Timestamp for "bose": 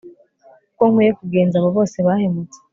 1.77-1.97